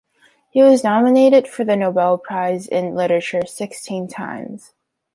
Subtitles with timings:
[0.49, 4.73] He was nominated for the Nobel prize in literature sixteen times.